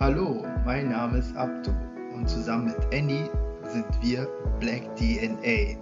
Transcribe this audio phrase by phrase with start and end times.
[0.00, 1.70] Hallo, mein Name ist Abdu
[2.16, 3.30] und zusammen mit Annie
[3.72, 4.26] sind wir
[4.58, 5.78] Black DNA.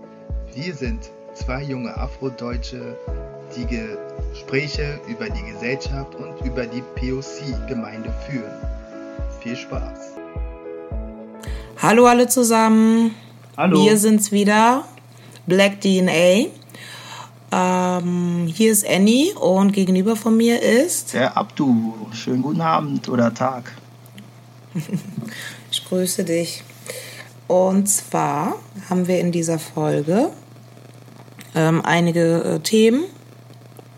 [0.54, 2.94] Wir sind zwei junge Afrodeutsche,
[3.56, 8.52] die Gespräche über die Gesellschaft und über die POC-Gemeinde führen.
[9.40, 10.18] Viel Spaß!
[11.80, 13.14] Hallo alle zusammen.
[13.56, 13.82] Hallo.
[13.82, 14.84] Wir sind's wieder,
[15.46, 16.48] Black DNA.
[17.50, 21.14] Ähm, hier ist Annie und gegenüber von mir ist.
[21.14, 21.94] Der Abdu.
[22.12, 23.72] Schönen guten Abend oder Tag.
[25.70, 26.62] Ich grüße dich.
[27.48, 28.56] Und zwar
[28.88, 30.30] haben wir in dieser Folge
[31.54, 33.04] ähm, einige äh, Themen,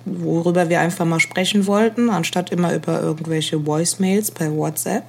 [0.05, 5.05] worüber wir einfach mal sprechen wollten, anstatt immer über irgendwelche Voicemails per WhatsApp.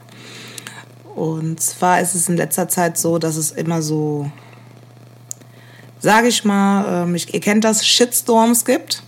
[1.16, 4.30] Und zwar ist es in letzter Zeit so, dass es immer so,
[6.00, 9.02] sage ich mal, ähm, ich, ihr kennt das, Shitstorms gibt.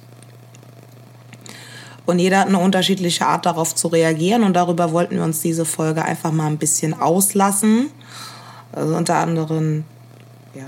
[2.08, 4.44] Und jeder hat eine unterschiedliche Art darauf zu reagieren.
[4.44, 7.92] Und darüber wollten wir uns diese Folge einfach mal ein bisschen auslassen.
[8.72, 9.84] Also unter anderem,
[10.56, 10.64] ja,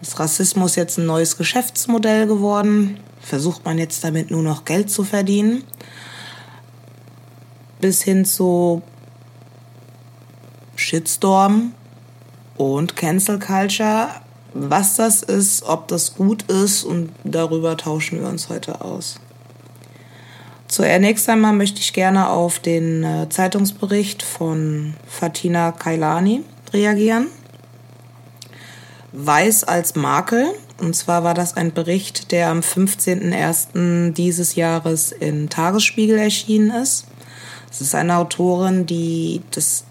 [0.00, 3.00] ist Rassismus jetzt ein neues Geschäftsmodell geworden?
[3.20, 5.64] Versucht man jetzt damit nur noch Geld zu verdienen?
[7.80, 8.80] Bis hin zu
[10.76, 11.72] Shitstorm
[12.56, 14.10] und Cancel Culture.
[14.52, 19.18] Was das ist, ob das gut ist und darüber tauschen wir uns heute aus.
[20.74, 27.28] Zunächst einmal möchte ich gerne auf den äh, Zeitungsbericht von Fatina Kailani reagieren.
[29.12, 30.48] Weiß als Makel.
[30.80, 34.14] Und zwar war das ein Bericht, der am 15.01.
[34.14, 37.04] dieses Jahres in Tagesspiegel erschienen ist.
[37.70, 39.84] Es ist eine Autorin, die das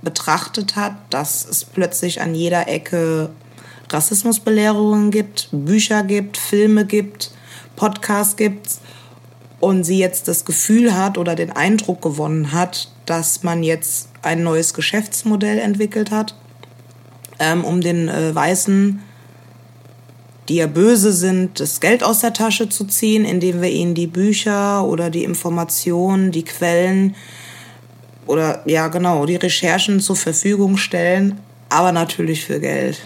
[0.00, 3.30] betrachtet hat, dass es plötzlich an jeder Ecke
[3.88, 7.32] Rassismusbelehrungen gibt, Bücher gibt, Filme gibt,
[7.74, 8.68] Podcasts gibt
[9.60, 14.42] und sie jetzt das Gefühl hat oder den Eindruck gewonnen hat, dass man jetzt ein
[14.42, 16.34] neues Geschäftsmodell entwickelt hat,
[17.38, 19.00] ähm, um den äh, Weißen,
[20.48, 24.06] die ja böse sind, das Geld aus der Tasche zu ziehen, indem wir ihnen die
[24.06, 27.14] Bücher oder die Informationen, die Quellen
[28.26, 32.98] oder ja genau, die Recherchen zur Verfügung stellen, aber natürlich für Geld.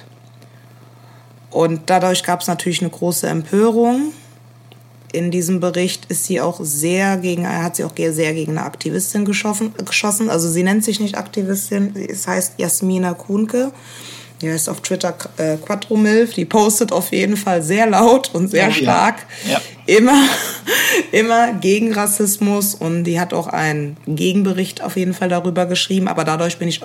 [1.50, 4.12] Und dadurch gab es natürlich eine große Empörung.
[5.14, 9.24] In diesem Bericht ist sie auch sehr gegen, hat sie auch sehr gegen eine Aktivistin
[9.24, 10.28] geschossen.
[10.28, 13.70] Also sie nennt sich nicht Aktivistin, es heißt Jasmina Kuhnke.
[14.42, 16.34] Die heißt auf Twitter äh, Quattromilf.
[16.34, 19.26] Die postet auf jeden Fall sehr laut und sehr ja, stark.
[19.48, 19.60] Ja.
[19.86, 20.20] Immer,
[21.12, 22.74] immer gegen Rassismus.
[22.74, 26.08] Und die hat auch einen Gegenbericht auf jeden Fall darüber geschrieben.
[26.08, 26.80] Aber dadurch bin ich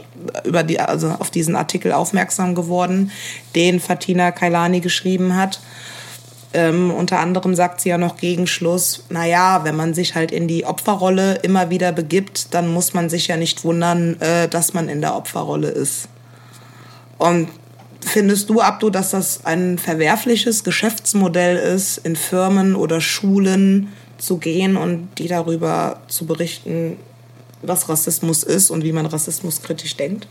[0.46, 3.12] über die, also auf diesen Artikel aufmerksam geworden,
[3.56, 5.60] den Fatina Kailani geschrieben hat.
[6.52, 10.48] Ähm, unter anderem sagt sie ja noch gegen Schluss, naja, wenn man sich halt in
[10.48, 14.90] die Opferrolle immer wieder begibt, dann muss man sich ja nicht wundern, äh, dass man
[14.90, 16.10] in der Opferrolle ist.
[17.20, 17.50] Und
[18.02, 24.76] findest du, Abdu, dass das ein verwerfliches Geschäftsmodell ist, in Firmen oder Schulen zu gehen
[24.76, 26.98] und die darüber zu berichten,
[27.62, 30.28] was Rassismus ist und wie man Rassismus kritisch denkt?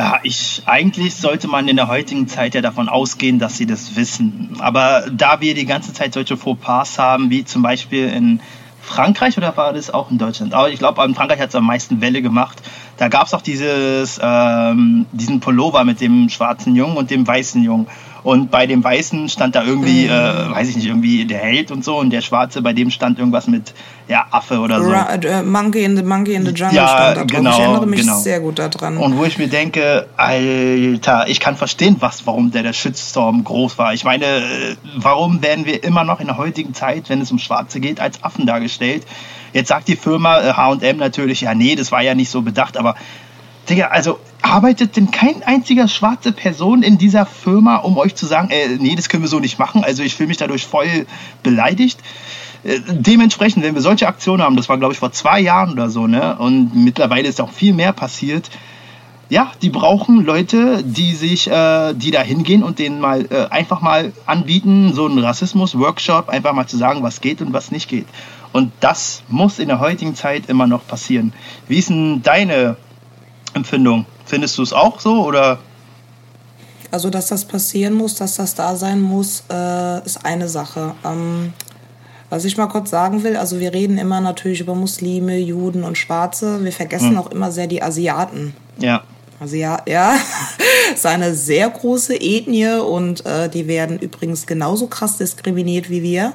[0.00, 3.96] Ja, ich, eigentlich sollte man in der heutigen Zeit ja davon ausgehen, dass sie das
[3.96, 4.56] wissen.
[4.58, 8.40] Aber da wir die ganze Zeit solche Fauxpas haben, wie zum Beispiel in
[8.80, 10.54] Frankreich oder war das auch in Deutschland?
[10.54, 12.62] Aber ich glaube, in Frankreich hat es am meisten Welle gemacht.
[12.96, 17.62] Da gab es auch dieses, ähm, diesen Pullover mit dem schwarzen Jungen und dem weißen
[17.62, 17.86] Jungen.
[18.22, 20.10] Und bei dem Weißen stand da irgendwie, mhm.
[20.10, 21.98] äh, weiß ich nicht, irgendwie der Held und so.
[21.98, 23.72] Und der Schwarze, bei dem stand irgendwas mit,
[24.08, 24.90] ja, Affe oder so.
[24.90, 27.26] Ra äh, Monkey in the Monkey in the Jungle ja, stand da drauf.
[27.28, 28.18] Genau, ich erinnere mich genau.
[28.18, 28.98] sehr gut daran.
[28.98, 33.78] Und wo ich mir denke, Alter, ich kann verstehen, was, warum der, der Shitstorm groß
[33.78, 33.94] war.
[33.94, 37.38] Ich meine, äh, warum werden wir immer noch in der heutigen Zeit, wenn es um
[37.38, 39.04] Schwarze geht, als Affen dargestellt?
[39.52, 42.94] Jetzt sagt die Firma H&M natürlich, ja, nee, das war ja nicht so bedacht, aber
[43.68, 48.50] Digga, also arbeitet denn kein einziger schwarze Person in dieser Firma, um euch zu sagen,
[48.50, 49.84] äh, nee, das können wir so nicht machen.
[49.84, 51.06] Also ich fühle mich dadurch voll
[51.42, 52.00] beleidigt.
[52.64, 55.90] Äh, dementsprechend, wenn wir solche Aktionen haben, das war glaube ich vor zwei Jahren oder
[55.90, 56.36] so, ne?
[56.38, 58.50] Und mittlerweile ist auch viel mehr passiert.
[59.28, 63.80] Ja, die brauchen Leute, die sich, äh, die da hingehen und denen mal äh, einfach
[63.80, 68.06] mal anbieten, so einen Rassismus-Workshop, einfach mal zu sagen, was geht und was nicht geht.
[68.52, 71.32] Und das muss in der heutigen Zeit immer noch passieren.
[71.68, 72.76] Wie ist denn deine
[73.54, 74.06] Empfindung.
[74.30, 75.58] Findest du es auch so oder?
[76.92, 80.94] Also, dass das passieren muss, dass das da sein muss, äh, ist eine Sache.
[81.04, 81.52] Ähm,
[82.28, 85.98] was ich mal kurz sagen will, also wir reden immer natürlich über Muslime, Juden und
[85.98, 86.62] Schwarze.
[86.62, 87.18] Wir vergessen hm.
[87.18, 88.54] auch immer sehr die Asiaten.
[88.78, 89.02] Ja.
[89.40, 90.16] Asiat, ja,
[90.94, 96.34] ist eine sehr große Ethnie und äh, die werden übrigens genauso krass diskriminiert wie wir.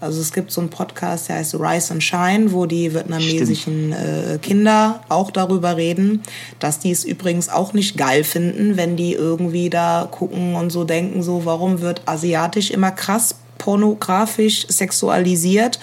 [0.00, 4.38] Also es gibt so einen Podcast, der heißt Rise and Shine, wo die vietnamesischen äh,
[4.42, 6.22] Kinder auch darüber reden,
[6.58, 10.84] dass die es übrigens auch nicht geil finden, wenn die irgendwie da gucken und so
[10.84, 15.78] denken, so warum wird asiatisch immer krass pornografisch sexualisiert,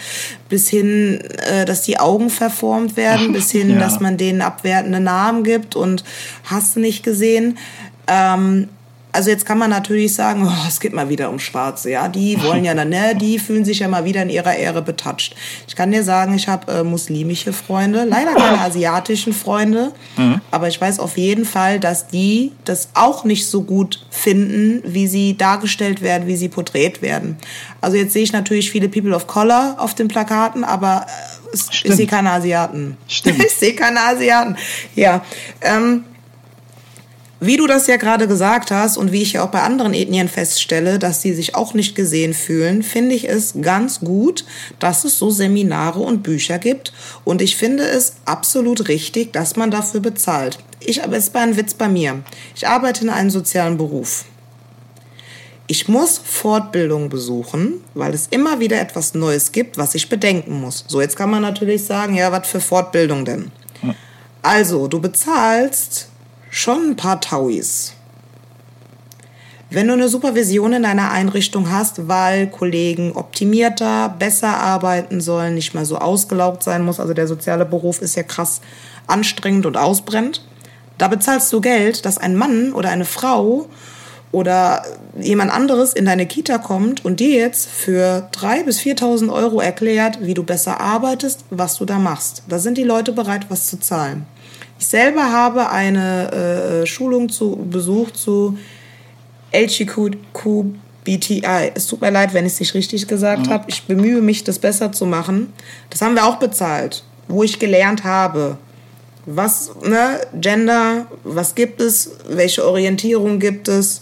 [0.49, 3.79] bis hin, äh, dass die Augen verformt werden, bis hin, ja.
[3.79, 6.03] dass man denen abwertende Namen gibt und
[6.43, 7.57] hast nicht gesehen.
[8.07, 8.69] Ähm,
[9.11, 12.41] also jetzt kann man natürlich sagen, oh, es geht mal wieder um Schwarze, ja, die
[12.41, 15.35] wollen ja dann, ne, die fühlen sich ja mal wieder in ihrer Ehre betatscht.
[15.67, 20.41] Ich kann dir sagen, ich habe äh, muslimische Freunde, leider keine asiatischen Freunde, mhm.
[20.51, 25.07] aber ich weiß auf jeden Fall, dass die das auch nicht so gut finden, wie
[25.07, 27.37] sie dargestellt werden, wie sie porträtiert werden.
[27.81, 31.95] Also jetzt sehe ich natürlich viele People of Color auf den Plakaten, aber äh, ich
[31.95, 32.97] sehe keine Asiaten.
[33.07, 33.43] Stimmt.
[33.43, 34.55] ich sehe keine Asiaten.
[34.95, 35.23] Ja.
[35.61, 36.05] Ähm,
[37.43, 40.29] wie du das ja gerade gesagt hast und wie ich ja auch bei anderen Ethnien
[40.29, 44.45] feststelle, dass sie sich auch nicht gesehen fühlen, finde ich es ganz gut,
[44.77, 46.93] dass es so Seminare und Bücher gibt.
[47.23, 50.59] Und ich finde es absolut richtig, dass man dafür bezahlt.
[50.79, 52.23] Ich, aber es ist ein Witz bei mir.
[52.55, 54.25] Ich arbeite in einem sozialen Beruf.
[55.65, 60.85] Ich muss Fortbildung besuchen, weil es immer wieder etwas Neues gibt, was ich bedenken muss.
[60.87, 63.51] So, jetzt kann man natürlich sagen, ja, was für Fortbildung denn?
[64.43, 66.10] Also, du bezahlst
[66.51, 67.93] schon ein paar Tauis.
[69.71, 75.73] Wenn du eine Supervision in deiner Einrichtung hast, weil Kollegen optimierter, besser arbeiten sollen, nicht
[75.73, 78.59] mehr so ausgelaugt sein muss, also der soziale Beruf ist ja krass
[79.07, 80.45] anstrengend und ausbrennt,
[80.97, 83.67] da bezahlst du Geld, dass ein Mann oder eine Frau
[84.33, 84.83] oder
[85.17, 90.19] jemand anderes in deine Kita kommt und dir jetzt für 3.000 bis 4.000 Euro erklärt,
[90.21, 92.43] wie du besser arbeitest, was du da machst.
[92.49, 94.25] Da sind die Leute bereit, was zu zahlen.
[94.81, 96.31] Ich selber habe eine
[96.81, 98.57] äh, Schulung zu, besucht zu
[99.53, 100.73] LGQBTI.
[101.75, 103.51] Es tut mir leid, wenn ich es nicht richtig gesagt mhm.
[103.51, 103.65] habe.
[103.67, 105.53] Ich bemühe mich, das besser zu machen.
[105.91, 108.57] Das haben wir auch bezahlt, wo ich gelernt habe,
[109.27, 114.01] was, ne, Gender, was gibt es, welche Orientierung gibt es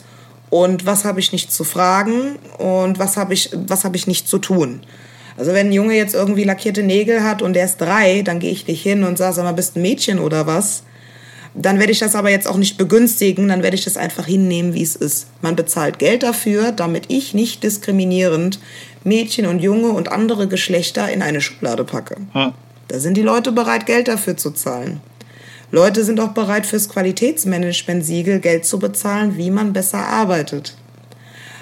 [0.50, 4.30] und was habe ich nicht zu fragen und was habe ich, was habe ich nicht
[4.30, 4.80] zu tun.
[5.40, 8.52] Also wenn ein Junge jetzt irgendwie lackierte Nägel hat und der ist drei, dann gehe
[8.52, 10.84] ich nicht hin und sage, sag mal, bist ein Mädchen oder was?
[11.56, 14.74] Dann werde ich das aber jetzt auch nicht begünstigen, dann werde ich das einfach hinnehmen,
[14.74, 15.28] wie es ist.
[15.42, 18.60] Man bezahlt Geld dafür, damit ich nicht diskriminierend
[19.06, 22.18] Mädchen und Junge und andere Geschlechter in eine Schublade packe.
[22.34, 22.52] Hm.
[22.90, 25.00] Da sind die Leute bereit, Geld dafür zu zahlen.
[25.72, 30.76] Leute sind auch bereit, fürs Qualitätsmanagement-Siegel Geld zu bezahlen, wie man besser arbeitet.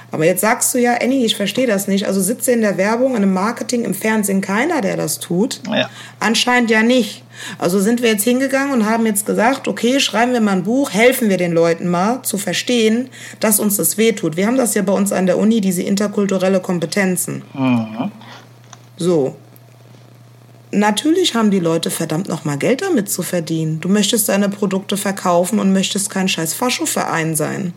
[0.09, 2.07] Aber jetzt sagst du ja, Annie, ich verstehe das nicht.
[2.07, 5.61] Also sitze in der Werbung, in dem Marketing, im Fernsehen keiner, der das tut.
[5.69, 5.89] Ja.
[6.19, 7.23] Anscheinend ja nicht.
[7.59, 10.91] Also sind wir jetzt hingegangen und haben jetzt gesagt, okay, schreiben wir mal ein Buch,
[10.91, 13.09] helfen wir den Leuten mal zu verstehen,
[13.39, 14.37] dass uns das wehtut.
[14.37, 17.43] Wir haben das ja bei uns an der Uni, diese interkulturelle Kompetenzen.
[17.53, 18.11] Mhm.
[18.95, 19.35] So.
[20.71, 23.79] Natürlich haben die Leute verdammt nochmal Geld damit zu verdienen.
[23.79, 27.73] Du möchtest deine Produkte verkaufen und möchtest kein scheiß Faschoverein sein.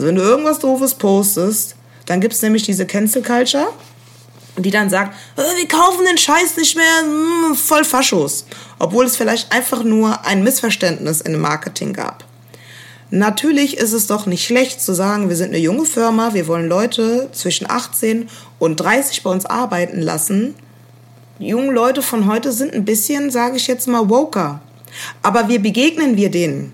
[0.00, 1.76] Also wenn du irgendwas Doofes postest,
[2.06, 3.68] dann gibt es nämlich diese Cancel Culture,
[4.56, 8.46] die dann sagt, äh, wir kaufen den Scheiß nicht mehr, hm, voll Faschos.
[8.78, 12.24] Obwohl es vielleicht einfach nur ein Missverständnis in dem Marketing gab.
[13.10, 16.66] Natürlich ist es doch nicht schlecht zu sagen, wir sind eine junge Firma, wir wollen
[16.66, 20.54] Leute zwischen 18 und 30 bei uns arbeiten lassen.
[21.40, 24.62] Die jungen Leute von heute sind ein bisschen, sage ich jetzt mal, woker.
[25.20, 26.72] Aber wie begegnen wir denen?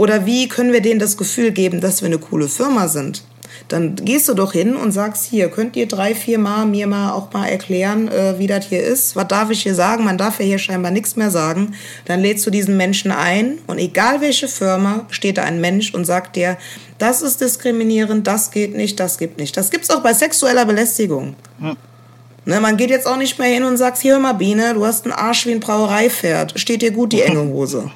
[0.00, 3.22] Oder wie können wir denen das Gefühl geben, dass wir eine coole Firma sind?
[3.68, 7.12] Dann gehst du doch hin und sagst, hier, könnt ihr drei, vier Mal mir mal
[7.12, 9.14] auch mal erklären, äh, wie das hier ist?
[9.14, 10.04] Was darf ich hier sagen?
[10.04, 11.74] Man darf ja hier scheinbar nichts mehr sagen.
[12.06, 16.06] Dann lädst du diesen Menschen ein und egal welche Firma, steht da ein Mensch und
[16.06, 16.56] sagt dir,
[16.96, 19.54] das ist diskriminierend, das geht nicht, das gibt nicht.
[19.54, 21.36] Das gibt's auch bei sexueller Belästigung.
[21.58, 21.76] Hm.
[22.46, 24.86] Ne, man geht jetzt auch nicht mehr hin und sagt, hier hör mal Biene, du
[24.86, 26.58] hast einen Arsch wie ein Brauereipferd.
[26.58, 27.90] Steht dir gut die enge Hose.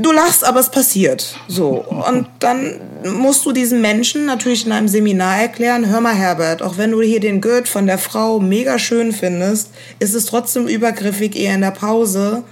[0.00, 1.36] Du lachst, aber es passiert.
[1.48, 1.84] So.
[1.84, 6.78] Und dann musst du diesen Menschen natürlich in einem Seminar erklären, hör mal Herbert, auch
[6.78, 11.36] wenn du hier den Gurt von der Frau mega schön findest, ist es trotzdem übergriffig,
[11.36, 12.44] eher in der Pause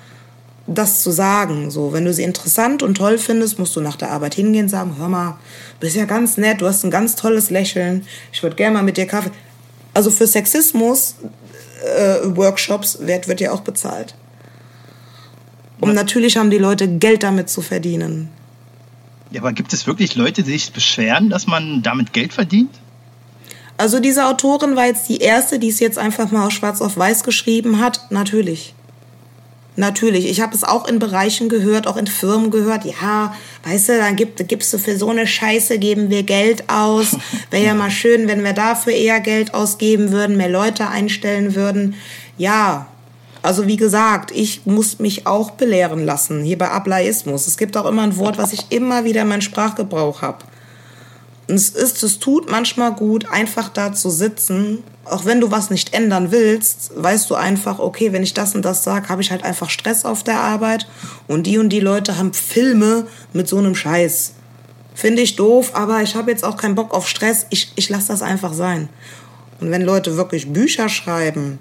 [0.68, 1.70] das zu sagen.
[1.70, 4.68] So, wenn du sie interessant und toll findest, musst du nach der Arbeit hingehen und
[4.68, 5.38] sagen, hör mal,
[5.80, 8.82] du bist ja ganz nett, du hast ein ganz tolles Lächeln, ich würde gerne mal
[8.82, 9.30] mit dir Kaffee.
[9.94, 11.16] Also für Sexismus
[11.97, 14.14] äh, Workshops wird, wird ja auch bezahlt.
[15.80, 18.28] Und natürlich haben die Leute Geld damit zu verdienen.
[19.30, 22.70] Ja, aber gibt es wirklich Leute, die sich beschweren, dass man damit Geld verdient?
[23.76, 27.23] Also diese Autorin war jetzt die erste, die es jetzt einfach mal schwarz auf weiß
[27.23, 28.06] geschrieben hat.
[28.11, 28.75] Natürlich.
[29.76, 32.85] Natürlich, ich habe es auch in Bereichen gehört, auch in Firmen gehört.
[32.85, 33.32] Ja,
[33.62, 37.16] weißt du, dann gibt, gibst du für so eine Scheiße, geben wir Geld aus.
[37.52, 41.94] Wäre ja mal schön, wenn wir dafür eher Geld ausgeben würden, mehr Leute einstellen würden.
[42.38, 42.88] Ja,
[43.42, 47.47] also wie gesagt, ich muss mich auch belehren lassen, hier bei Ablaismus.
[47.47, 50.45] Es gibt auch immer ein Wort, was ich immer wieder in meinem Sprachgebrauch habe.
[51.49, 54.83] Und es ist, es tut manchmal gut, einfach da zu sitzen.
[55.04, 58.64] Auch wenn du was nicht ändern willst, weißt du einfach, okay, wenn ich das und
[58.64, 60.87] das sage, habe ich halt einfach Stress auf der Arbeit.
[61.26, 64.35] Und die und die Leute haben Filme mit so einem Scheiß.
[64.95, 67.47] Finde ich doof, aber ich habe jetzt auch keinen Bock auf Stress.
[67.50, 68.90] Ich, ich lasse das einfach sein.
[69.61, 71.59] Und wenn Leute wirklich Bücher schreiben,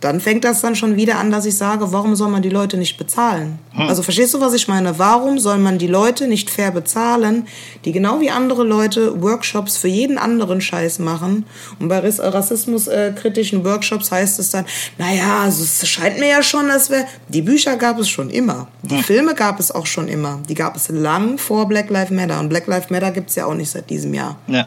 [0.00, 2.76] dann fängt das dann schon wieder an, dass ich sage, warum soll man die Leute
[2.76, 3.58] nicht bezahlen?
[3.72, 3.88] Hm.
[3.88, 4.98] Also verstehst du, was ich meine?
[4.98, 7.46] Warum soll man die Leute nicht fair bezahlen,
[7.84, 11.46] die genau wie andere Leute Workshops für jeden anderen Scheiß machen?
[11.80, 14.66] Und bei rassismuskritischen Workshops heißt es dann,
[14.98, 18.68] naja, also es scheint mir ja schon, dass wir, die Bücher gab es schon immer.
[18.82, 19.04] Die hm.
[19.04, 20.40] Filme gab es auch schon immer.
[20.48, 22.40] Die gab es lang vor Black Lives Matter.
[22.40, 24.36] Und Black Lives Matter gibt es ja auch nicht seit diesem Jahr.
[24.48, 24.66] Ja.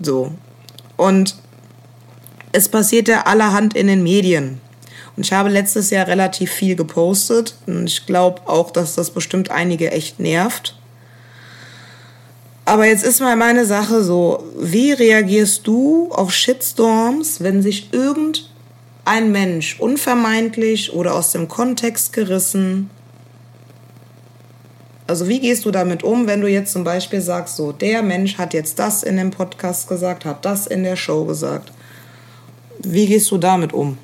[0.00, 0.32] So.
[0.96, 1.36] Und
[2.54, 4.60] es passiert ja allerhand in den Medien.
[5.16, 7.56] Und ich habe letztes Jahr relativ viel gepostet.
[7.66, 10.76] Und ich glaube auch, dass das bestimmt einige echt nervt.
[12.64, 19.32] Aber jetzt ist mal meine Sache so, wie reagierst du auf Shitstorms, wenn sich irgendein
[19.32, 22.88] Mensch unvermeintlich oder aus dem Kontext gerissen,
[25.06, 28.38] also wie gehst du damit um, wenn du jetzt zum Beispiel sagst, so, der Mensch
[28.38, 31.72] hat jetzt das in dem Podcast gesagt, hat das in der Show gesagt.
[32.82, 33.98] Wie gehst du damit um?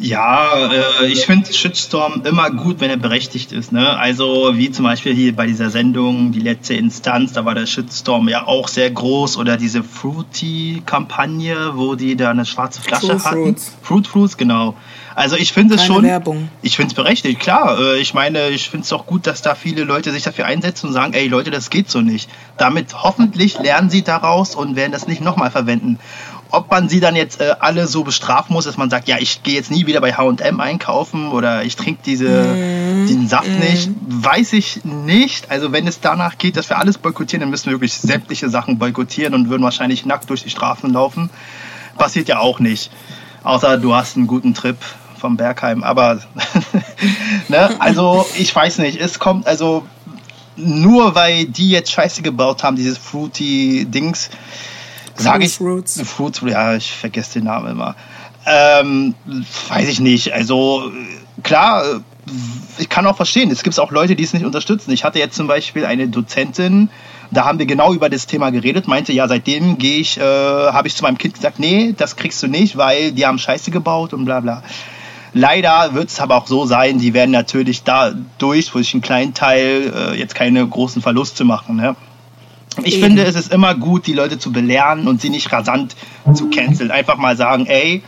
[0.00, 0.70] Ja,
[1.02, 3.70] äh, ich finde Shitstorm immer gut, wenn er berechtigt ist.
[3.70, 3.98] Ne?
[3.98, 8.26] Also wie zum Beispiel hier bei dieser Sendung, die letzte Instanz, da war der Shitstorm
[8.28, 9.36] ja auch sehr groß.
[9.36, 13.44] Oder diese Fruity-Kampagne, wo die da eine schwarze Flasche Fruit hatten.
[13.44, 13.76] Fruits.
[13.82, 14.74] Fruit Fruits, genau.
[15.14, 16.02] Also ich finde es schon.
[16.04, 16.48] Werbung.
[16.62, 17.78] Ich finde es berechtigt, klar.
[17.78, 20.86] Äh, ich meine, ich finde es auch gut, dass da viele Leute sich dafür einsetzen
[20.86, 22.30] und sagen, ey Leute, das geht so nicht.
[22.56, 25.98] Damit hoffentlich lernen sie daraus und werden das nicht nochmal verwenden.
[26.50, 29.42] Ob man sie dann jetzt äh, alle so bestrafen muss, dass man sagt, ja, ich
[29.42, 33.06] gehe jetzt nie wieder bei H&M einkaufen oder ich trinke diese, mm.
[33.06, 33.58] diesen Saft mm.
[33.58, 35.50] nicht, weiß ich nicht.
[35.50, 38.78] Also wenn es danach geht, dass wir alles boykottieren, dann müssen wir wirklich sämtliche Sachen
[38.78, 41.30] boykottieren und würden wahrscheinlich nackt durch die Straßen laufen.
[41.96, 42.90] Passiert ja auch nicht.
[43.42, 44.76] Außer du hast einen guten Trip
[45.18, 45.84] vom Bergheim.
[45.84, 46.20] Aber
[47.48, 47.70] ne?
[47.78, 49.86] also ich weiß nicht, es kommt also
[50.56, 53.86] nur weil die jetzt Scheiße gebaut haben, dieses Fruity
[55.22, 55.54] Dings, sage ich.
[55.54, 56.00] Fruits.
[56.02, 57.94] Fruits, ja, ich vergesse den Namen immer.
[58.46, 59.14] Ähm,
[59.68, 60.32] weiß ich nicht.
[60.32, 60.90] Also
[61.42, 61.82] klar,
[62.78, 63.50] ich kann auch verstehen.
[63.50, 64.90] Es gibt auch Leute, die es nicht unterstützen.
[64.92, 66.90] Ich hatte jetzt zum Beispiel eine Dozentin,
[67.30, 70.88] da haben wir genau über das Thema geredet, meinte, ja, seitdem gehe ich, äh, habe
[70.88, 74.12] ich zu meinem Kind gesagt, nee, das kriegst du nicht, weil die haben Scheiße gebaut
[74.12, 74.62] und bla bla.
[75.32, 79.92] Leider wird es aber auch so sein, die werden natürlich dadurch, durch einen kleinen Teil,
[79.94, 81.76] äh, jetzt keine großen Verluste machen.
[81.76, 81.94] Ne?
[82.84, 83.04] Ich Eben.
[83.04, 85.96] finde, es ist immer gut, die Leute zu belehren und sie nicht rasant
[86.34, 86.90] zu canceln.
[86.90, 88.02] Einfach mal sagen, ey,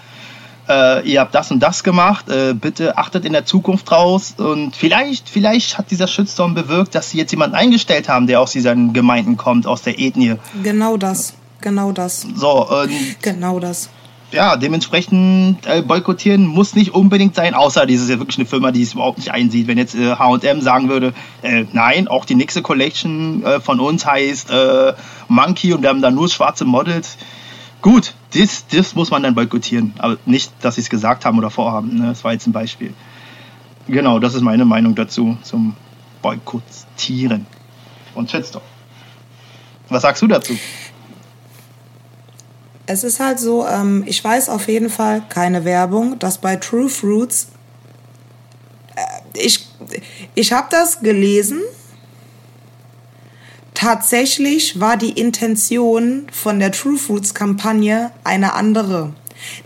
[0.68, 4.76] äh, ihr habt das und das gemacht, äh, bitte achtet in der Zukunft draus und
[4.76, 8.92] vielleicht, vielleicht hat dieser Shitstorm bewirkt, dass sie jetzt jemanden eingestellt haben, der aus diesen
[8.92, 10.36] Gemeinden kommt, aus der Ethnie.
[10.62, 12.26] Genau das, genau das.
[12.36, 12.90] So, und
[13.22, 13.88] genau das
[14.32, 18.72] ja, dementsprechend äh, boykottieren muss nicht unbedingt sein, außer dieses ist ja wirklich eine Firma,
[18.72, 19.66] die es überhaupt nicht einsieht.
[19.66, 21.12] Wenn jetzt H&M sagen würde,
[21.42, 24.94] äh, nein, auch die nächste Collection äh, von uns heißt äh,
[25.28, 27.18] Monkey und wir haben da nur schwarze Models.
[27.82, 31.50] Gut, das, das muss man dann boykottieren, aber nicht, dass sie es gesagt haben oder
[31.50, 31.98] vorhaben.
[31.98, 32.08] Ne?
[32.08, 32.94] Das war jetzt ein Beispiel.
[33.88, 35.74] Genau, das ist meine Meinung dazu zum
[36.22, 37.46] Boykottieren
[38.14, 38.62] und Shitstorm.
[39.88, 40.56] Was sagst du dazu?
[42.92, 46.90] Es ist halt so, ähm, ich weiß auf jeden Fall keine Werbung, dass bei True
[46.90, 47.48] Fruits,
[48.94, 49.66] äh, ich,
[50.34, 51.60] ich habe das gelesen.
[53.72, 59.14] Tatsächlich war die Intention von der True Fruits Kampagne eine andere,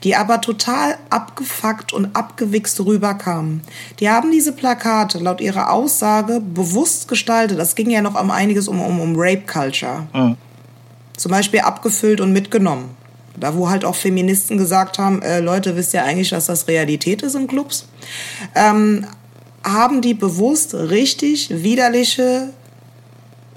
[0.05, 3.61] die aber total abgefuckt und abgewichst rüberkam.
[3.99, 7.59] Die haben diese Plakate laut ihrer Aussage bewusst gestaltet.
[7.59, 10.07] Das ging ja noch um einiges um, um, um Rape Culture.
[10.15, 10.37] Mhm.
[11.17, 12.97] Zum Beispiel abgefüllt und mitgenommen.
[13.39, 17.23] Da wo halt auch Feministen gesagt haben, äh, Leute, wisst ihr eigentlich, dass das Realität
[17.23, 17.87] ist in Clubs?
[18.55, 19.07] Ähm,
[19.63, 22.51] haben die bewusst richtig widerliche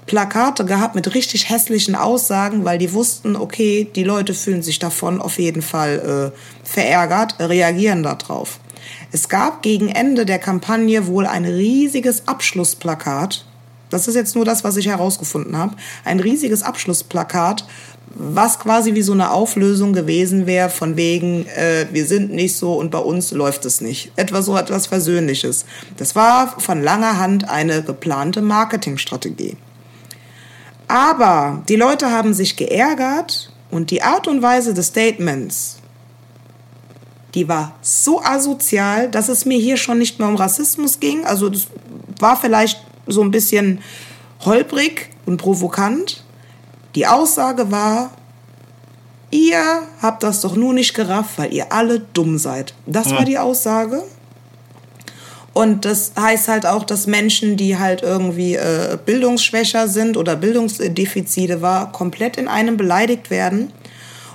[0.06, 5.20] Plakate gehabt mit richtig hässlichen Aussagen, weil die wussten, okay, die Leute fühlen sich davon
[5.20, 8.58] auf jeden Fall äh, verärgert, reagieren darauf.
[9.12, 13.44] Es gab gegen Ende der Kampagne wohl ein riesiges Abschlussplakat.
[13.88, 15.76] Das ist jetzt nur das, was ich herausgefunden habe.
[16.04, 17.64] Ein riesiges Abschlussplakat
[18.14, 22.74] was quasi wie so eine Auflösung gewesen wäre, von wegen, äh, wir sind nicht so
[22.74, 24.12] und bei uns läuft es nicht.
[24.16, 25.64] Etwas so etwas Versöhnliches.
[25.96, 29.56] Das war von langer Hand eine geplante Marketingstrategie.
[30.88, 35.76] Aber die Leute haben sich geärgert und die Art und Weise des Statements,
[37.34, 41.24] die war so asozial, dass es mir hier schon nicht mehr um Rassismus ging.
[41.24, 41.68] Also das
[42.18, 43.80] war vielleicht so ein bisschen
[44.44, 46.24] holprig und provokant.
[46.94, 48.10] Die Aussage war,
[49.30, 49.62] ihr
[50.02, 52.74] habt das doch nur nicht gerafft, weil ihr alle dumm seid.
[52.86, 53.18] Das ja.
[53.18, 54.02] war die Aussage.
[55.52, 61.60] Und das heißt halt auch, dass Menschen, die halt irgendwie äh, bildungsschwächer sind oder Bildungsdefizite
[61.60, 63.72] war, komplett in einem beleidigt werden.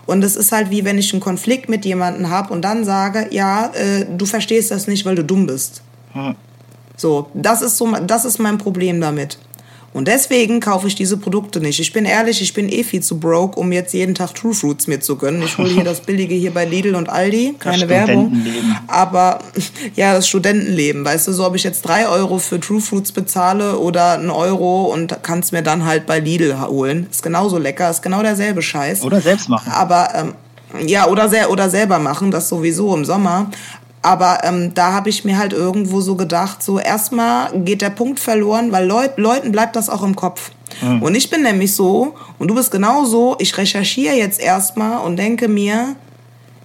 [0.06, 3.28] Und es ist halt wie wenn ich einen Konflikt mit jemandem habe und dann sage,
[3.32, 5.82] ja, äh, du verstehst das nicht, weil du dumm bist.
[6.14, 6.36] Hm.
[6.98, 9.40] So, das ist so, das ist mein Problem damit.
[9.96, 11.80] Und deswegen kaufe ich diese Produkte nicht.
[11.80, 14.88] Ich bin ehrlich, ich bin eh viel zu broke, um jetzt jeden Tag True Fruits
[14.88, 15.42] mir zu gönnen.
[15.42, 17.56] Ich hole hier das Billige hier bei Lidl und Aldi.
[17.60, 18.46] Keine Werbung.
[18.88, 19.40] Aber
[19.96, 21.06] ja, das Studentenleben.
[21.06, 24.92] Weißt du, so ob ich jetzt drei Euro für True Fruits bezahle oder einen Euro
[24.94, 27.08] und kann es mir dann halt bei Lidl holen.
[27.10, 29.02] Ist genauso lecker, ist genau derselbe Scheiß.
[29.02, 29.72] Oder selbst machen.
[29.72, 30.34] Aber ähm,
[30.86, 33.50] ja, oder, sehr, oder selber machen, das sowieso im Sommer.
[34.06, 38.20] Aber ähm, da habe ich mir halt irgendwo so gedacht, so erstmal geht der Punkt
[38.20, 40.52] verloren, weil Leut, Leuten bleibt das auch im Kopf.
[40.80, 41.02] Mhm.
[41.02, 45.48] Und ich bin nämlich so, und du bist genauso, ich recherchiere jetzt erstmal und denke
[45.48, 45.96] mir,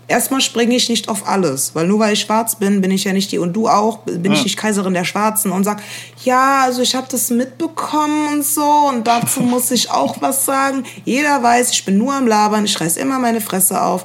[0.07, 3.15] erstmal springe ich nicht auf alles, weil nur weil ich schwarz bin, bin ich ja
[3.15, 4.33] nicht die und du auch, bin ja.
[4.33, 5.81] ich nicht Kaiserin der Schwarzen und sag,
[6.23, 10.85] ja, also ich habe das mitbekommen und so und dazu muss ich auch was sagen.
[11.07, 14.05] Jeder weiß, ich bin nur am Labern, ich reiß immer meine Fresse auf.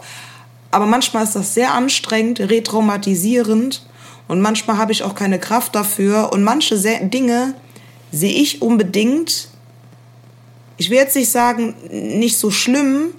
[0.75, 3.87] Aber manchmal ist das sehr anstrengend, retraumatisierend
[4.27, 7.53] und manchmal habe ich auch keine Kraft dafür und manche Dinge
[8.11, 9.47] sehe ich unbedingt,
[10.75, 13.13] ich will jetzt nicht sagen, nicht so schlimm,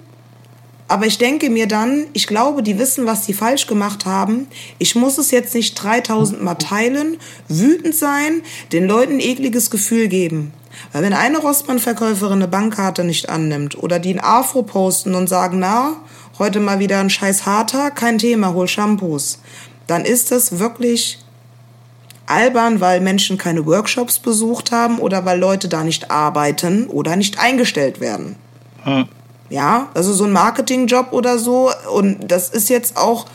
[0.87, 4.45] aber ich denke mir dann, ich glaube, die wissen, was sie falsch gemacht haben.
[4.77, 10.09] Ich muss es jetzt nicht 3000 Mal teilen, wütend sein, den Leuten ein ekliges Gefühl
[10.09, 10.53] geben.
[10.91, 15.57] Weil wenn eine Rossmann-Verkäuferin eine Bankkarte nicht annimmt oder die ein Afro posten und sagen,
[15.57, 15.95] na,
[16.39, 19.39] heute mal wieder ein scheiß harter, kein Thema, hol Shampoos,
[19.87, 21.19] dann ist das wirklich
[22.27, 27.39] albern, weil Menschen keine Workshops besucht haben oder weil Leute da nicht arbeiten oder nicht
[27.39, 28.35] eingestellt werden.
[28.83, 29.07] Hm.
[29.49, 31.71] Ja, also so ein Marketingjob oder so.
[31.91, 33.27] Und das ist jetzt auch,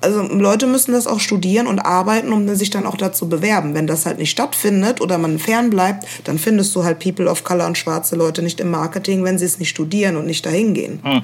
[0.00, 3.74] also Leute müssen das auch studieren und arbeiten, um sich dann auch dazu bewerben.
[3.74, 7.42] Wenn das halt nicht stattfindet oder man fern bleibt, dann findest du halt People of
[7.42, 10.72] Color und schwarze Leute nicht im Marketing, wenn sie es nicht studieren und nicht dahin
[10.72, 11.00] gehen.
[11.02, 11.22] Hm.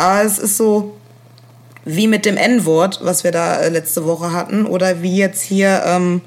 [0.00, 0.96] Aber es ist so
[1.84, 5.82] wie mit dem N-Wort, was wir da äh, letzte Woche hatten, oder wie jetzt hier
[5.84, 6.22] ähm,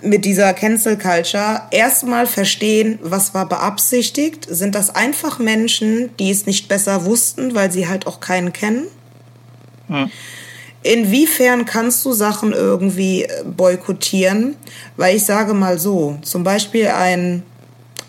[0.00, 1.60] mit dieser Cancel Culture.
[1.70, 4.46] Erstmal verstehen, was war beabsichtigt.
[4.48, 8.86] Sind das einfach Menschen, die es nicht besser wussten, weil sie halt auch keinen kennen?
[9.88, 10.10] Hm.
[10.82, 14.56] Inwiefern kannst du Sachen irgendwie äh, boykottieren?
[14.96, 17.42] Weil ich sage mal so, zum Beispiel ein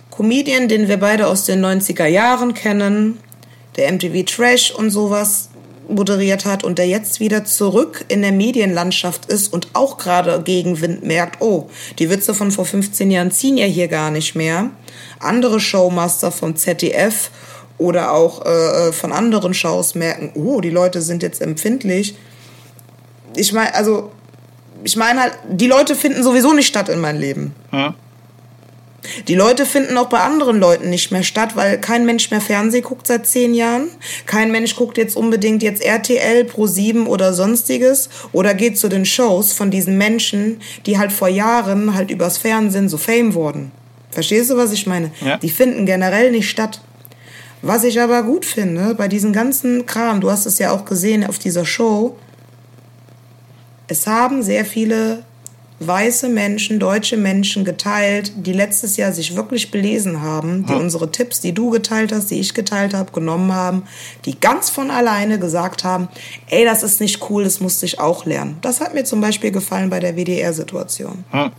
[0.10, 3.18] Comedian, den wir beide aus den 90er Jahren kennen,
[3.78, 5.50] der MTV Trash und sowas
[5.88, 11.04] moderiert hat und der jetzt wieder zurück in der Medienlandschaft ist und auch gerade Gegenwind
[11.04, 14.72] merkt, oh, die Witze von vor 15 Jahren ziehen ja hier gar nicht mehr.
[15.20, 17.32] Andere Showmaster vom ZDF
[17.78, 18.50] oder auch äh,
[18.90, 22.16] äh, von anderen Shows merken, oh, die Leute sind jetzt empfindlich.
[23.36, 24.12] Ich meine, also,
[24.84, 27.56] ich meine halt, die Leute finden sowieso nicht statt in meinem Leben.
[27.72, 27.94] Hm.
[29.28, 32.84] Die Leute finden auch bei anderen Leuten nicht mehr statt, weil kein Mensch mehr Fernsehen
[32.84, 33.90] guckt seit zehn Jahren.
[34.26, 39.54] Kein Mensch guckt jetzt unbedingt jetzt RTL, Pro7 oder sonstiges oder geht zu den Shows
[39.54, 43.72] von diesen Menschen, die halt vor Jahren halt übers Fernsehen so Fame wurden.
[44.12, 45.12] Verstehst du, was ich meine?
[45.22, 45.38] Ja.
[45.38, 46.82] Die finden generell nicht statt.
[47.64, 51.26] Was ich aber gut finde, bei diesem ganzen Kram, du hast es ja auch gesehen
[51.26, 52.18] auf dieser Show,
[53.88, 55.24] es haben sehr viele
[55.86, 60.80] weiße Menschen, deutsche Menschen geteilt, die letztes Jahr sich wirklich belesen haben, die ja.
[60.80, 63.84] unsere Tipps, die du geteilt hast, die ich geteilt habe, genommen haben,
[64.26, 66.08] die ganz von alleine gesagt haben,
[66.48, 68.58] ey, das ist nicht cool, das musste ich auch lernen.
[68.62, 71.24] Das hat mir zum Beispiel gefallen bei der WDR-Situation.
[71.34, 71.52] Ja.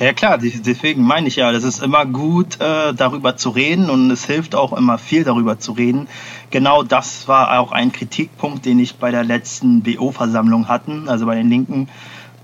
[0.00, 4.12] Ja klar, deswegen meine ich ja, das ist immer gut, äh, darüber zu reden und
[4.12, 6.06] es hilft auch immer viel darüber zu reden.
[6.50, 11.34] Genau das war auch ein Kritikpunkt, den ich bei der letzten BO-Versammlung hatten, also bei
[11.34, 11.88] den Linken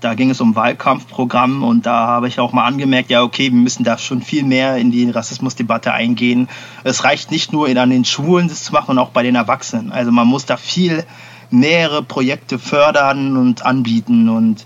[0.05, 3.59] da ging es um Wahlkampfprogramm und da habe ich auch mal angemerkt, ja, okay, wir
[3.59, 6.47] müssen da schon viel mehr in die Rassismusdebatte eingehen.
[6.83, 9.91] Es reicht nicht nur an den Schulen das zu machen, sondern auch bei den Erwachsenen.
[9.91, 11.03] Also man muss da viel
[11.49, 14.63] mehrere Projekte fördern und anbieten und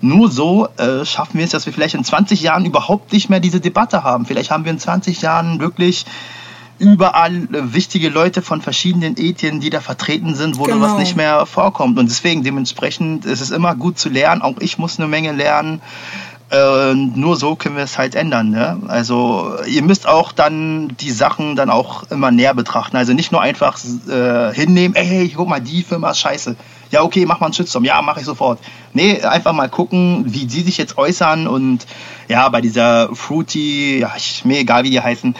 [0.00, 3.38] nur so äh, schaffen wir es, dass wir vielleicht in 20 Jahren überhaupt nicht mehr
[3.38, 4.26] diese Debatte haben.
[4.26, 6.04] Vielleicht haben wir in 20 Jahren wirklich
[6.80, 10.80] überall äh, wichtige Leute von verschiedenen Ethien, die da vertreten sind, wo genau.
[10.80, 11.98] was nicht mehr vorkommt.
[11.98, 14.42] Und deswegen, dementsprechend ist es immer gut zu lernen.
[14.42, 15.80] Auch ich muss eine Menge lernen.
[16.50, 18.50] Äh, nur so können wir es halt ändern.
[18.50, 18.80] Ne?
[18.88, 22.96] Also ihr müsst auch dann die Sachen dann auch immer näher betrachten.
[22.96, 26.56] Also nicht nur einfach äh, hinnehmen, ey, hey, guck mal, die Firma ist scheiße.
[26.90, 27.84] Ja, okay, mach mal einen Shitstorm.
[27.84, 28.58] Ja, mache ich sofort.
[28.94, 31.46] Nee, einfach mal gucken, wie die sich jetzt äußern.
[31.46, 31.86] Und
[32.26, 35.36] ja, bei dieser Fruity, ja, ich, mir egal, wie die heißen,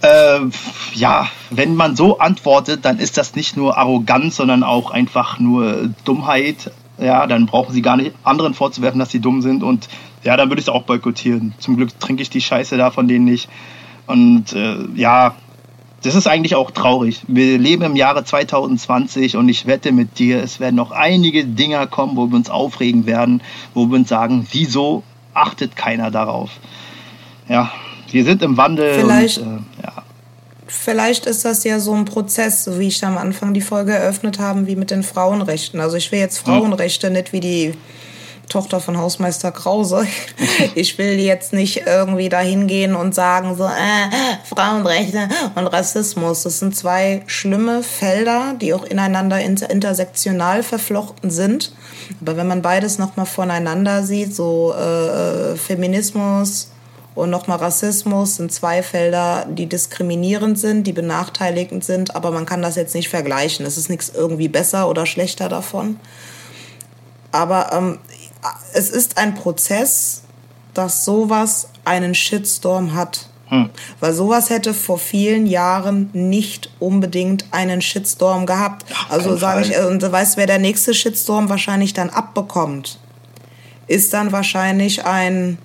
[0.00, 0.40] äh,
[0.94, 5.90] ja, wenn man so antwortet, dann ist das nicht nur Arroganz, sondern auch einfach nur
[6.04, 6.70] Dummheit.
[6.98, 9.62] Ja, dann brauchen sie gar nicht anderen vorzuwerfen, dass sie dumm sind.
[9.62, 9.88] Und
[10.22, 11.54] ja, dann würde ich es auch boykottieren.
[11.58, 13.48] Zum Glück trinke ich die Scheiße da von denen nicht.
[14.06, 15.34] Und äh, ja,
[16.02, 17.22] das ist eigentlich auch traurig.
[17.28, 21.86] Wir leben im Jahre 2020 und ich wette mit dir, es werden noch einige Dinger
[21.86, 23.40] kommen, wo wir uns aufregen werden,
[23.72, 26.50] wo wir uns sagen, wieso achtet keiner darauf?
[27.48, 27.70] Ja,
[28.12, 28.94] wir sind im Wandel.
[28.94, 30.02] Vielleicht, und, äh, ja.
[30.66, 34.38] vielleicht ist das ja so ein Prozess, so wie ich am Anfang die Folge eröffnet
[34.38, 35.80] habe, wie mit den Frauenrechten.
[35.80, 37.14] Also ich will jetzt Frauenrechte hm.
[37.14, 37.74] nicht wie die
[38.52, 40.06] Tochter von Hausmeister Krause.
[40.74, 46.44] Ich will jetzt nicht irgendwie dahin gehen und sagen so, äh, Frauenrechte und Rassismus.
[46.44, 51.72] Das sind zwei schlimme Felder, die auch ineinander intersektional verflochten sind.
[52.20, 56.71] Aber wenn man beides nochmal voneinander sieht, so äh, äh Feminismus,
[57.14, 62.62] und nochmal Rassismus sind zwei Felder, die diskriminierend sind, die benachteiligend sind, aber man kann
[62.62, 63.66] das jetzt nicht vergleichen.
[63.66, 66.00] Es ist nichts irgendwie besser oder schlechter davon.
[67.30, 67.98] Aber ähm,
[68.72, 70.22] es ist ein Prozess,
[70.72, 73.28] dass sowas einen Shitstorm hat.
[73.48, 73.68] Hm.
[74.00, 78.86] Weil sowas hätte vor vielen Jahren nicht unbedingt einen Shitstorm gehabt.
[78.94, 82.98] Ach, also sage ich, und du weißt, wer der nächste Shitstorm wahrscheinlich dann abbekommt,
[83.86, 85.58] ist dann wahrscheinlich ein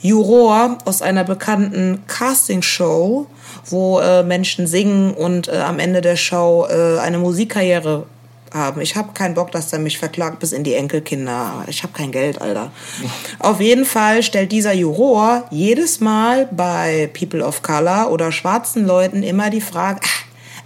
[0.00, 3.26] Juror aus einer bekannten Castingshow,
[3.66, 8.06] wo äh, Menschen singen und äh, am Ende der Show äh, eine Musikkarriere
[8.52, 8.80] haben.
[8.80, 11.64] Ich habe keinen Bock, dass der mich verklagt bis in die Enkelkinder.
[11.68, 12.72] Ich habe kein Geld, Alter.
[13.38, 19.22] Auf jeden Fall stellt dieser Juror jedes Mal bei People of Color oder schwarzen Leuten
[19.22, 20.00] immer die Frage,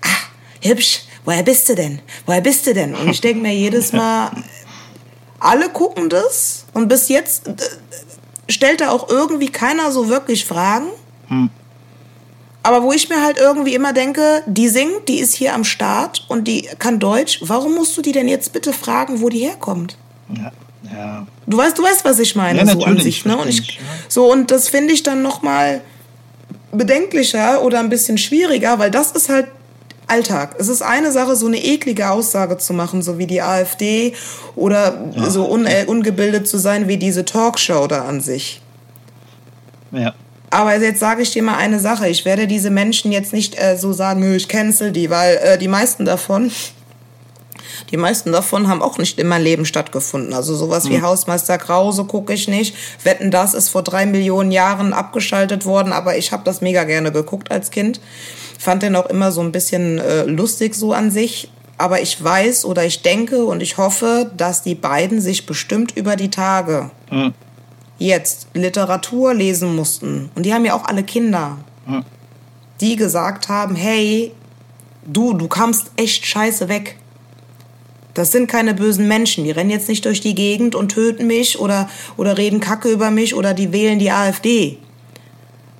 [0.02, 2.00] ah, ah, hübsch, woher bist du denn?
[2.26, 2.94] Woher bist du denn?
[2.94, 4.30] Und ich denke mir jedes Mal,
[5.38, 7.50] alle gucken das und bis jetzt
[8.48, 10.87] stellt da auch irgendwie keiner so wirklich Fragen.
[11.28, 11.50] Hm.
[12.62, 16.24] Aber wo ich mir halt irgendwie immer denke, die singt, die ist hier am Start
[16.28, 17.40] und die kann Deutsch.
[17.42, 19.98] Warum musst du die denn jetzt bitte fragen, wo die herkommt?
[20.35, 20.50] Ja.
[20.92, 21.26] Ja.
[21.46, 23.37] Du weißt, du weißt, was ich meine, ja, so an sich, ne?
[23.37, 23.78] Und ich,
[24.09, 25.80] so und das finde ich dann noch mal
[26.72, 29.46] bedenklicher oder ein bisschen schwieriger, weil das ist halt
[30.06, 30.56] Alltag.
[30.58, 34.14] Es ist eine Sache, so eine eklige Aussage zu machen, so wie die AfD
[34.54, 35.30] oder ja.
[35.30, 38.60] so un äh, ungebildet zu sein wie diese Talkshow da an sich.
[39.92, 40.14] Ja.
[40.50, 42.08] Aber jetzt sage ich dir mal eine Sache.
[42.08, 45.66] Ich werde diese Menschen jetzt nicht äh, so sagen, ich cancel die, weil äh, die
[45.66, 46.52] meisten davon,
[47.90, 50.34] die meisten davon haben auch nicht in meinem Leben stattgefunden.
[50.34, 51.02] Also sowas wie hm.
[51.02, 52.76] Hausmeister Krause gucke ich nicht.
[53.02, 57.12] Wetten, das ist vor drei Millionen Jahren abgeschaltet worden, aber ich habe das mega gerne
[57.12, 58.00] geguckt als Kind
[58.64, 61.50] fand den auch immer so ein bisschen äh, lustig so an sich.
[61.76, 66.16] Aber ich weiß oder ich denke und ich hoffe, dass die beiden sich bestimmt über
[66.16, 67.34] die Tage mhm.
[67.98, 70.30] jetzt Literatur lesen mussten.
[70.34, 72.04] Und die haben ja auch alle Kinder, mhm.
[72.80, 74.32] die gesagt haben, hey,
[75.04, 76.96] du, du kamst echt scheiße weg.
[78.14, 79.44] Das sind keine bösen Menschen.
[79.44, 83.11] Die rennen jetzt nicht durch die Gegend und töten mich oder, oder reden Kacke über
[83.11, 84.79] mich oder die wählen die AfD.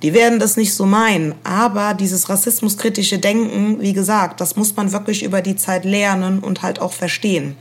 [0.03, 4.91] Die werden das nicht so meinen, aber dieses rassismuskritische Denken, wie gesagt, das muss man
[4.91, 7.55] wirklich über die Zeit lernen und halt auch verstehen.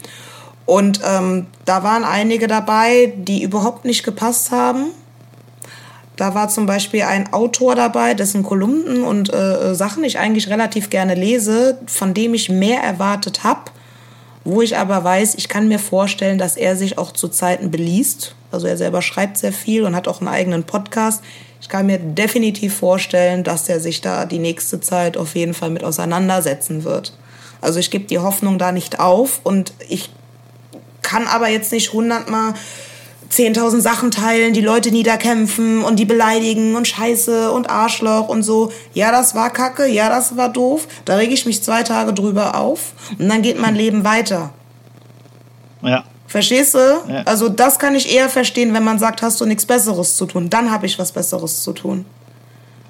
[0.67, 4.87] Und ähm, da waren einige dabei, die überhaupt nicht gepasst haben.
[6.17, 10.91] Da war zum Beispiel ein Autor dabei, dessen Kolumnen und äh, Sachen ich eigentlich relativ
[10.91, 13.71] gerne lese, von dem ich mehr erwartet habe,
[14.45, 18.35] wo ich aber weiß, ich kann mir vorstellen, dass er sich auch zu Zeiten beliest.
[18.51, 21.23] Also er selber schreibt sehr viel und hat auch einen eigenen Podcast.
[21.61, 25.71] Ich kann mir definitiv vorstellen, dass er sich da die nächste Zeit auf jeden Fall
[25.71, 27.17] mit auseinandersetzen wird.
[27.63, 30.11] Also ich gebe die Hoffnung da nicht auf und ich
[31.01, 32.53] kann aber jetzt nicht hundertmal
[33.35, 38.71] 10.000 Sachen teilen, die Leute niederkämpfen und die beleidigen und Scheiße und Arschloch und so.
[38.93, 40.87] Ja, das war kacke, ja, das war doof.
[41.05, 44.53] Da rege ich mich zwei Tage drüber auf und dann geht mein Leben weiter.
[45.83, 46.05] Ja.
[46.29, 46.79] Verstehst du?
[46.79, 47.23] Ja.
[47.25, 50.49] Also das kann ich eher verstehen, wenn man sagt, hast du nichts Besseres zu tun.
[50.49, 52.05] Dann habe ich was Besseres zu tun.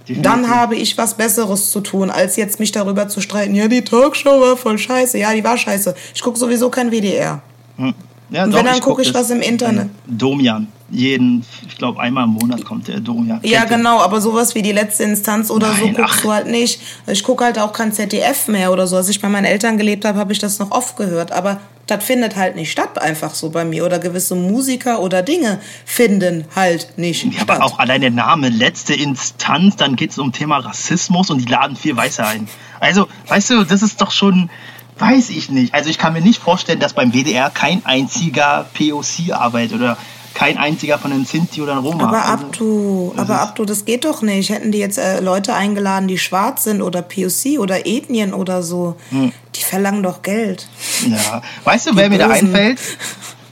[0.09, 0.23] Definitiv.
[0.23, 3.55] Dann habe ich was Besseres zu tun, als jetzt mich darüber zu streiten.
[3.55, 5.17] Ja, die Talkshow war voll scheiße.
[5.19, 5.95] Ja, die war scheiße.
[6.15, 7.41] Ich gucke sowieso kein WDR.
[7.77, 7.95] Hm.
[8.35, 9.91] Ja, Und doch, wenn, dann gucke ich was im Internet.
[10.09, 10.67] Domian.
[10.91, 13.41] jeden, ich glaube, einmal im Monat kommt der Dom.
[13.43, 16.23] Ja, genau, aber sowas wie die letzte Instanz oder Nein, so guckst ach.
[16.23, 16.81] du halt nicht.
[17.07, 18.97] Ich gucke halt auch kein ZDF mehr oder so.
[18.97, 21.31] Als ich bei meinen Eltern gelebt habe, habe ich das noch oft gehört.
[21.31, 23.87] Aber das findet halt nicht statt, einfach so bei mir.
[23.87, 27.51] Oder gewisse Musiker oder Dinge finden halt nicht ja, statt.
[27.51, 31.53] Aber auch allein der Name, letzte Instanz, dann geht es um Thema Rassismus und die
[31.53, 32.49] laden viel Weiße ein.
[32.81, 34.51] Also, weißt du, das ist doch schon,
[34.99, 35.75] weiß ich nicht.
[35.75, 39.97] Also ich kann mir nicht vorstellen, dass beim WDR kein einziger POC arbeitet oder
[40.35, 42.09] kein einziger von den Sinti oder Roma.
[42.09, 44.51] Aber also, Abdu, aber Abdu, das geht doch nicht.
[44.51, 48.97] Hätten die jetzt äh, Leute eingeladen, die schwarz sind oder POC oder Ethnien oder so,
[49.11, 49.33] hm.
[49.55, 50.69] die verlangen doch Geld.
[51.09, 52.19] Ja, weißt du, die wer Bösen.
[52.19, 52.81] mir da einfällt?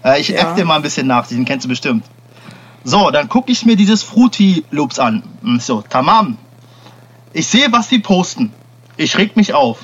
[0.04, 0.52] Äh, ich ja.
[0.54, 2.04] dir mal ein bisschen nach, den kennst du bestimmt.
[2.82, 5.22] So, dann gucke ich mir dieses Fruity Loops an.
[5.42, 6.38] Hm, so, tamam.
[7.32, 8.52] Ich sehe, was die posten.
[8.96, 9.78] Ich reg mich auf.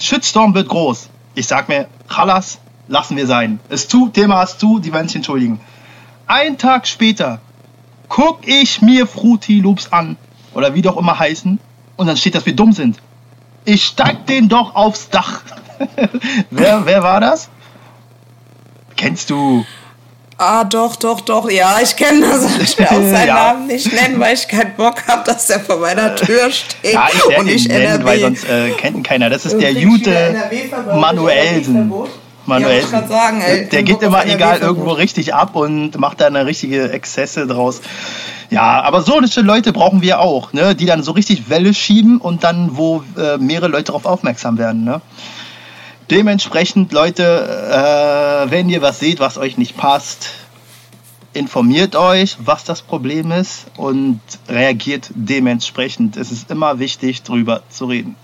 [0.00, 1.08] Shitstorm wird groß.
[1.34, 2.58] Ich sag mir, Chalas,
[2.88, 3.60] lassen wir sein.
[3.68, 5.60] Ist zu, Thema ist zu, die werden sich entschuldigen.
[6.26, 7.40] Ein Tag später
[8.08, 10.16] guck ich mir Fruity Loops an
[10.52, 11.58] oder wie doch immer heißen
[11.96, 12.98] und dann steht, dass wir dumm sind.
[13.64, 15.42] Ich steig den doch aufs Dach.
[16.50, 17.48] wer, wer war das?
[18.96, 19.64] Kennst du?
[20.40, 21.50] Ah, doch, doch, doch.
[21.50, 22.46] Ja, ich kenne das.
[22.62, 23.34] Ich will auch seinen ja.
[23.34, 26.94] Namen nicht nennen, weil ich keinen Bock habe, dass der vor meiner Tür steht.
[26.94, 27.08] Ja,
[27.44, 28.04] ich ihn nennen, NRW.
[28.04, 29.28] weil sonst äh, kennt ihn keiner.
[29.28, 30.34] Das ist der Jute
[30.94, 31.92] Manuelsen.
[32.46, 32.82] Manuel.
[32.90, 36.90] Ja, sagen, ey, der geht immer egal irgendwo richtig ab und macht da eine richtige
[36.90, 37.82] Exzesse draus.
[38.48, 40.74] Ja, aber solche Leute brauchen wir auch, ne?
[40.74, 44.84] die dann so richtig Welle schieben und dann, wo äh, mehrere Leute darauf aufmerksam werden.
[44.84, 45.02] Ne?
[46.10, 50.30] Dementsprechend, Leute, äh, wenn ihr was seht, was euch nicht passt,
[51.32, 56.16] informiert euch, was das Problem ist und reagiert dementsprechend.
[56.16, 58.16] Es ist immer wichtig, drüber zu reden.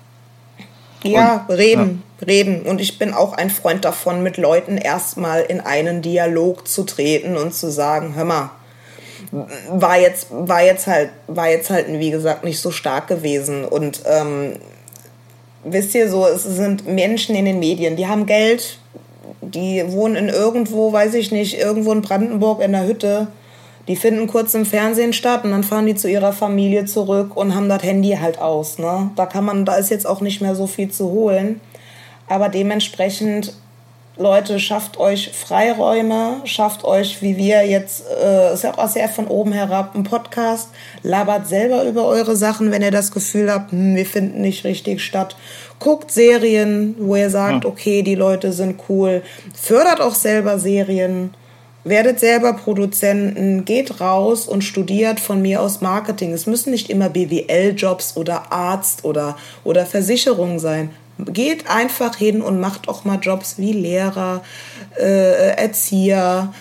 [1.05, 2.27] Ja, und, reden, ja.
[2.27, 2.62] reden.
[2.62, 7.37] Und ich bin auch ein Freund davon, mit Leuten erstmal in einen Dialog zu treten
[7.37, 8.51] und zu sagen, hör mal,
[9.70, 13.64] war jetzt, war jetzt halt, war jetzt halt, wie gesagt, nicht so stark gewesen.
[13.64, 14.55] Und ähm,
[15.66, 18.79] wisst ihr so, es sind Menschen in den Medien, die haben Geld,
[19.42, 23.29] die wohnen in irgendwo, weiß ich nicht, irgendwo in Brandenburg in der Hütte
[23.88, 27.55] die finden kurz im Fernsehen statt und dann fahren die zu ihrer Familie zurück und
[27.55, 28.79] haben das Handy halt aus.
[28.79, 29.11] Ne?
[29.14, 31.61] Da kann man, da ist jetzt auch nicht mehr so viel zu holen.
[32.29, 33.55] Aber dementsprechend,
[34.18, 39.26] Leute, schafft euch Freiräume, schafft euch, wie wir jetzt, äh, ist ja auch sehr von
[39.26, 40.70] oben herab, ein Podcast,
[41.02, 45.02] labert selber über eure Sachen, wenn ihr das Gefühl habt, hm, wir finden nicht richtig
[45.02, 45.37] statt.
[45.79, 47.70] Guckt Serien, wo ihr sagt, ja.
[47.70, 49.22] okay, die Leute sind cool.
[49.55, 51.35] Fördert auch selber Serien
[51.87, 56.33] werdet selber Produzenten, geht raus und studiert von mir aus Marketing.
[56.33, 60.90] Es müssen nicht immer BWL-Jobs oder Arzt oder, oder Versicherung sein.
[61.18, 64.42] Geht einfach hin und macht auch mal Jobs wie Lehrer,
[64.98, 66.52] äh, Erzieher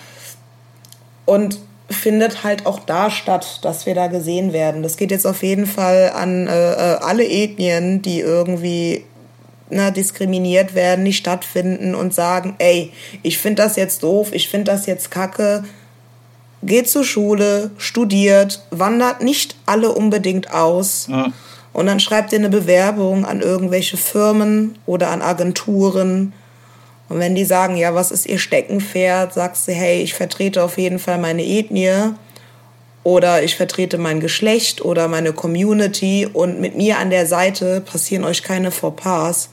[1.26, 1.58] und
[1.90, 4.82] findet halt auch da statt, dass wir da gesehen werden.
[4.82, 9.04] Das geht jetzt auf jeden Fall an äh, äh alle Ethnien, die irgendwie
[9.70, 12.92] ne, diskriminiert werden, nicht stattfinden und sagen, ey,
[13.22, 15.64] ich finde das jetzt doof, ich finde das jetzt kacke.
[16.62, 21.06] Geht zur Schule, studiert, wandert nicht alle unbedingt aus.
[21.08, 21.32] Ja.
[21.76, 26.32] Und dann schreibt ihr eine Bewerbung an irgendwelche Firmen oder an Agenturen.
[27.10, 30.78] Und wenn die sagen, ja, was ist ihr Steckenpferd, sagst du, hey, ich vertrete auf
[30.78, 32.14] jeden Fall meine Ethnie
[33.04, 38.24] oder ich vertrete mein Geschlecht oder meine Community und mit mir an der Seite passieren
[38.24, 39.50] euch keine Fauxpas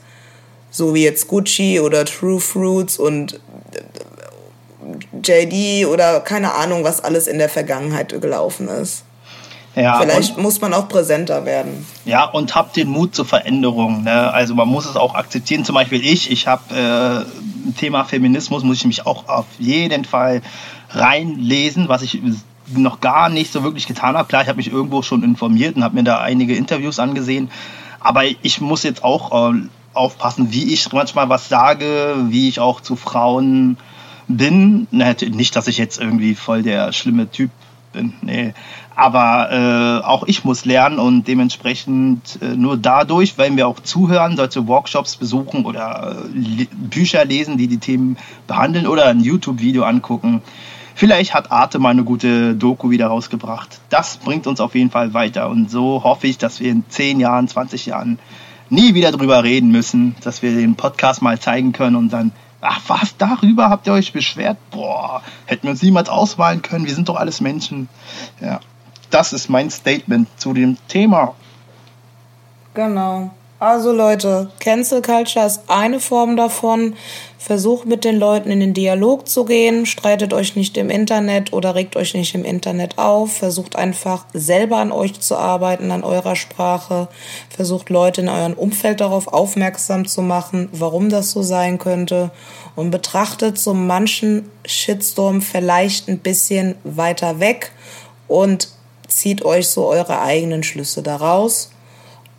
[0.74, 3.38] so wie jetzt Gucci oder True Fruits und
[5.22, 9.03] JD oder keine Ahnung, was alles in der Vergangenheit gelaufen ist.
[9.76, 11.84] Ja, Vielleicht muss man auch präsenter werden.
[12.04, 14.04] Ja, und habt den Mut zur Veränderung.
[14.04, 14.32] Ne?
[14.32, 15.64] Also man muss es auch akzeptieren.
[15.64, 17.26] Zum Beispiel ich, ich habe
[17.66, 20.42] äh, Thema Feminismus, muss ich mich auch auf jeden Fall
[20.90, 22.20] reinlesen, was ich
[22.72, 24.28] noch gar nicht so wirklich getan habe.
[24.28, 27.50] Klar, ich habe mich irgendwo schon informiert und habe mir da einige Interviews angesehen.
[27.98, 29.56] Aber ich muss jetzt auch äh,
[29.92, 33.76] aufpassen, wie ich manchmal was sage, wie ich auch zu Frauen
[34.28, 34.86] bin.
[34.90, 37.50] Nicht, dass ich jetzt irgendwie voll der schlimme Typ
[37.94, 38.52] bin, nee.
[38.94, 44.36] Aber äh, auch ich muss lernen und dementsprechend äh, nur dadurch, weil wir auch zuhören,
[44.36, 50.42] solche Workshops besuchen oder äh, Bücher lesen, die die Themen behandeln oder ein YouTube-Video angucken.
[50.94, 53.80] Vielleicht hat Arte mal eine gute Doku wieder rausgebracht.
[53.88, 57.18] Das bringt uns auf jeden Fall weiter und so hoffe ich, dass wir in 10
[57.18, 58.20] Jahren, 20 Jahren
[58.70, 62.32] nie wieder drüber reden müssen, dass wir den Podcast mal zeigen können und dann,
[62.64, 64.58] ach was, darüber habt ihr euch beschwert?
[64.70, 67.88] Boah, hätten wir uns niemals auswahlen können, wir sind doch alles Menschen.
[68.40, 68.60] Ja,
[69.10, 71.34] das ist mein Statement zu dem Thema.
[72.74, 73.30] Genau.
[73.64, 76.96] Also Leute, Cancel Culture ist eine Form davon.
[77.38, 81.74] Versucht mit den Leuten in den Dialog zu gehen, streitet euch nicht im Internet oder
[81.74, 86.36] regt euch nicht im Internet auf, versucht einfach selber an euch zu arbeiten, an eurer
[86.36, 87.08] Sprache,
[87.48, 92.32] versucht Leute in eurem Umfeld darauf aufmerksam zu machen, warum das so sein könnte
[92.76, 97.72] und betrachtet so manchen Shitstorm vielleicht ein bisschen weiter weg
[98.28, 98.68] und
[99.08, 101.70] zieht euch so eure eigenen Schlüsse daraus.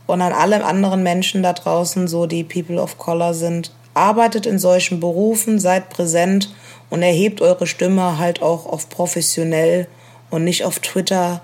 [0.07, 4.59] Und an alle anderen Menschen da draußen, so die People of Color sind, arbeitet in
[4.59, 6.53] solchen Berufen, seid präsent
[6.89, 9.87] und erhebt eure Stimme halt auch auf professionell
[10.29, 11.41] und nicht auf Twitter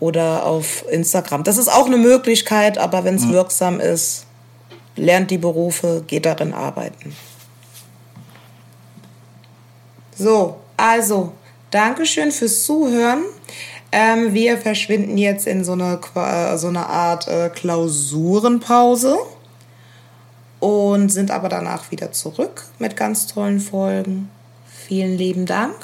[0.00, 1.44] oder auf Instagram.
[1.44, 3.32] Das ist auch eine Möglichkeit, aber wenn es mhm.
[3.32, 4.26] wirksam ist,
[4.96, 7.16] lernt die Berufe, geht darin arbeiten.
[10.16, 11.32] So, also,
[11.70, 13.22] Dankeschön fürs Zuhören.
[13.92, 19.18] Ähm, wir verschwinden jetzt in so eine, äh, so eine Art äh, Klausurenpause
[20.60, 24.30] und sind aber danach wieder zurück mit ganz tollen Folgen.
[24.64, 25.74] Vielen lieben Dank.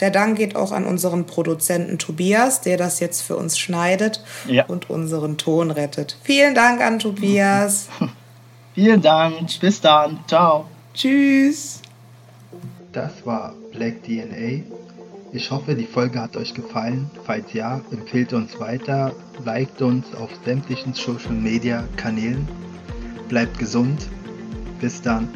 [0.00, 4.64] Der Dank geht auch an unseren Produzenten Tobias, der das jetzt für uns schneidet ja.
[4.66, 6.16] und unseren Ton rettet.
[6.22, 7.88] Vielen Dank an Tobias.
[8.74, 9.60] Vielen Dank.
[9.60, 10.20] Bis dann.
[10.28, 10.66] Ciao.
[10.94, 11.82] Tschüss.
[12.92, 14.62] Das war Black DNA
[15.32, 17.10] ich hoffe, die Folge hat euch gefallen.
[17.24, 19.12] Falls ja, empfehlt uns weiter,
[19.44, 22.46] liked uns auf sämtlichen Social Media Kanälen.
[23.28, 24.08] Bleibt gesund.
[24.80, 25.28] Bis dann.